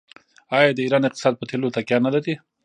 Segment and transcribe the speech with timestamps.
[0.57, 2.33] آیا د ایران اقتصاد په تیلو تکیه نلري؟